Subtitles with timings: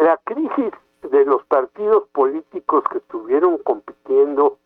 [0.00, 0.72] La crisis
[1.02, 4.56] de los partidos políticos que estuvieron compitiendo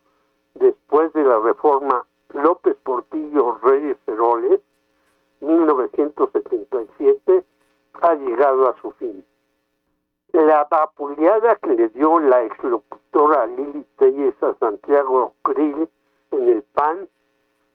[0.53, 4.61] después de la reforma López Portillo Reyes Heroles,
[5.41, 7.43] 1977,
[8.01, 9.25] ha llegado a su fin.
[10.31, 15.89] La vapuleada que le dio la exlocutora Lili Telles a Santiago Krill
[16.31, 17.09] en el PAN,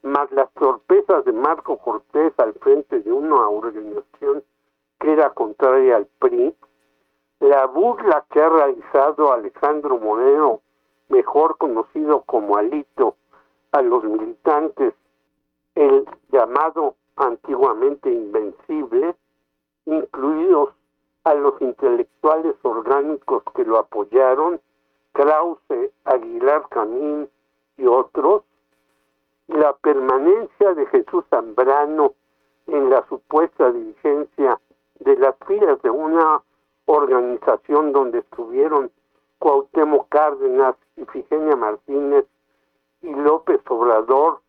[0.01, 4.43] más las torpezas de Marco Cortés al frente de una organización
[4.99, 6.55] que era contraria al PRI,
[7.51, 10.61] la burla que ha realizado Alejandro Moreno,
[11.09, 13.17] mejor conocido como Alito,
[13.73, 14.93] a los militantes,
[15.75, 19.15] el llamado antiguamente invencible,
[19.85, 20.69] incluidos
[21.25, 24.61] a los intelectuales orgánicos que lo apoyaron,
[25.11, 27.29] Krause, Aguilar Camín
[27.75, 28.43] y otros,
[29.47, 32.13] la permanencia de Jesús Zambrano
[32.67, 34.57] en la supuesta dirigencia
[34.99, 36.41] de las filas de una
[36.91, 38.91] organización donde estuvieron
[39.39, 42.25] Cuauhtémoc Cárdenas, Ifigenia Martínez
[43.01, 44.41] y López Obrador,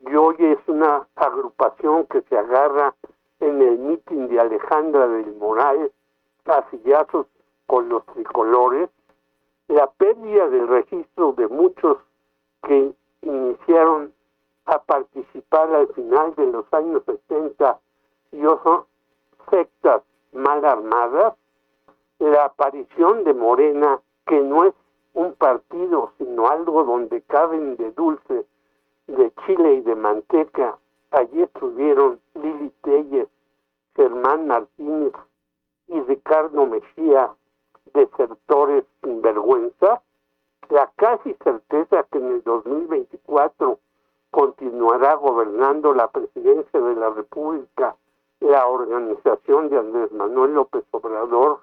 [0.00, 2.94] y hoy es una agrupación que se agarra
[3.40, 5.92] en el mitin de Alejandra del Moral
[6.46, 7.26] a sillazos
[7.66, 8.88] con los tricolores,
[9.68, 11.98] la pérdida del registro de muchos
[12.62, 14.12] que iniciaron
[14.64, 17.78] a participar al final de los años 70
[18.32, 18.84] y son
[19.50, 21.34] sectas mal armadas,
[22.18, 24.74] la aparición de Morena, que no es
[25.14, 28.44] un partido, sino algo donde caben de dulce,
[29.06, 30.76] de chile y de manteca.
[31.10, 33.28] Allí estuvieron Lili Telles,
[33.96, 35.12] Germán Martínez
[35.88, 37.30] y Ricardo Mejía,
[37.94, 40.02] desertores sin vergüenza.
[40.68, 43.78] La casi certeza que en el 2024
[44.30, 47.96] continuará gobernando la presidencia de la República
[48.40, 51.60] la organización de Andrés Manuel López Obrador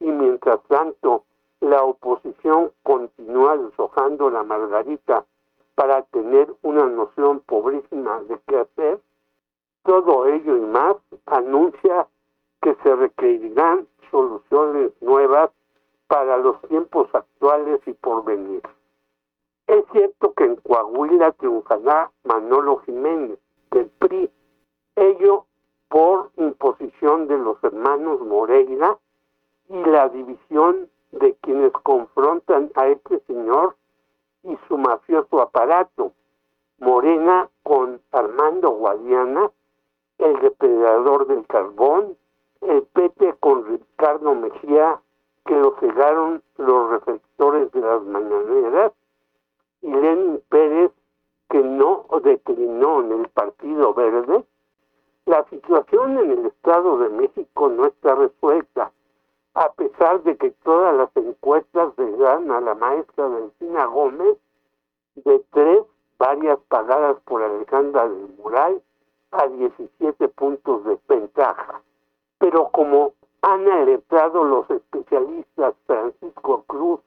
[0.00, 1.24] y mientras tanto
[1.60, 5.24] la oposición continúa deshojando la margarita
[5.74, 9.00] para tener una noción pobrísima de qué hacer,
[9.82, 10.96] todo ello y más
[11.26, 12.06] anuncia
[12.60, 15.50] que se requerirán soluciones nuevas
[16.06, 18.62] para los tiempos actuales y por venir.
[19.66, 23.38] Es cierto que en Coahuila triunfará Manolo Jiménez
[23.70, 24.30] del PRI,
[24.96, 25.46] ello
[25.88, 28.98] por imposición de los hermanos Moreira
[29.68, 33.76] y la división de quienes confrontan a este señor
[34.42, 36.12] y su mafioso aparato.
[36.78, 39.50] Morena con Armando Guadiana,
[40.18, 42.16] el depredador del carbón,
[42.60, 45.00] el PT con Ricardo Mejía,
[45.46, 48.92] que lo cegaron los reflectores de las mañaneras,
[49.82, 50.90] y Lenin Pérez,
[51.48, 54.44] que no declinó en el Partido Verde,
[55.26, 58.92] la situación en el Estado de México no está resuelta
[59.54, 64.36] a pesar de que todas las encuestas le dan a la maestra Delfina Gómez
[65.14, 65.84] de tres,
[66.18, 68.82] varias pagadas por Alejandra del Mural,
[69.30, 71.82] a 17 puntos de ventaja.
[72.38, 77.00] Pero como han alertado los especialistas Francisco Cruz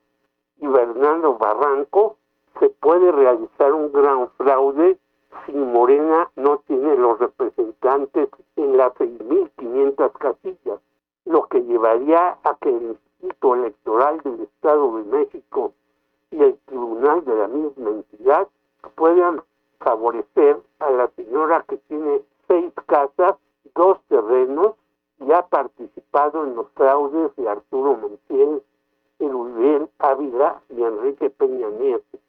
[0.59, 2.15] y Bernardo Barranco,
[2.59, 4.97] se puede realizar un gran fraude
[5.45, 10.79] si Morena no tiene los representantes en las 6.500 casillas
[11.27, 15.73] lo que llevaría a que el Instituto Electoral del Estado de México
[16.31, 18.47] y el Tribunal de la misma entidad
[18.95, 19.41] puedan
[19.79, 23.35] favorecer a la señora que tiene seis casas,
[23.75, 24.75] dos terrenos
[25.19, 28.63] y ha participado en los fraudes de Arturo Montiel,
[29.19, 32.19] Eludiel Ávila y Enrique Peña Nieto,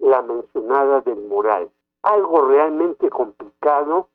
[0.00, 1.70] la mencionada del Moral.
[2.02, 4.08] Algo realmente complicado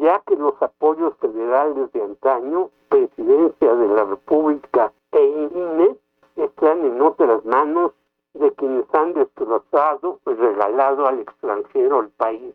[0.00, 5.96] ya que los apoyos federales de antaño, Presidencia de la República e INE,
[6.36, 7.92] están en otras manos
[8.34, 12.54] de quienes han destrozado y regalado al extranjero el país,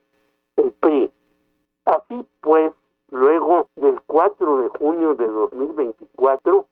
[0.57, 1.11] el PRI.
[1.85, 2.71] Así pues,
[3.09, 6.67] luego del 4 de junio de 2024,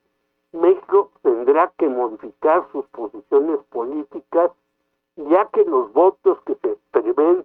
[0.52, 4.52] México tendrá que modificar sus posiciones políticas,
[5.16, 7.44] ya que los votos que se prevén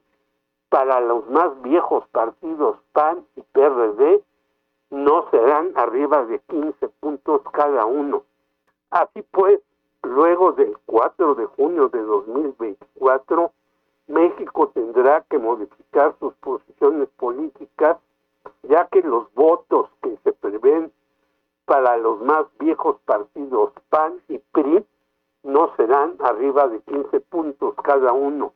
[0.69, 4.23] para los más viejos partidos PAN y PRD
[4.89, 8.23] no serán arriba de 15 puntos cada uno.
[8.89, 9.59] Así pues,
[10.03, 13.51] luego del 4 de junio de 2024,
[14.07, 17.97] México tendrá que modificar sus posiciones políticas,
[18.63, 20.91] ya que los votos que se prevén
[21.65, 24.85] para los más viejos partidos PAN y PRI
[25.43, 28.53] no serán arriba de 15 puntos cada uno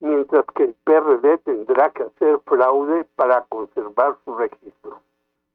[0.00, 5.00] mientras que el PRD tendrá que hacer fraude para conservar su registro.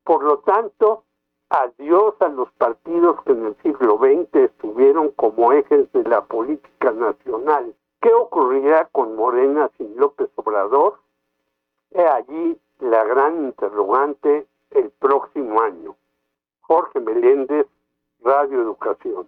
[0.03, 1.03] Por lo tanto,
[1.49, 6.91] Adiós a los partidos que en el siglo XX estuvieron como ejes de la política
[6.91, 7.75] nacional.
[8.01, 10.99] ¿Qué ocurrirá con Morena sin López Obrador?
[11.91, 15.95] He allí la gran interrogante el próximo año.
[16.61, 17.67] Jorge Meléndez,
[18.21, 19.23] Radio Educación.